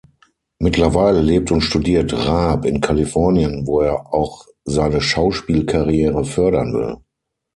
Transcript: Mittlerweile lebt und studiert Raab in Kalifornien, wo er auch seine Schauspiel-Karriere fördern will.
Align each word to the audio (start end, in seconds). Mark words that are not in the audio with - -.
Mittlerweile 0.57 1.21
lebt 1.21 1.51
und 1.51 1.61
studiert 1.61 2.11
Raab 2.11 2.65
in 2.65 2.81
Kalifornien, 2.81 3.67
wo 3.67 3.81
er 3.81 4.11
auch 4.11 4.47
seine 4.65 4.99
Schauspiel-Karriere 4.99 6.25
fördern 6.25 6.73
will. 6.73 6.97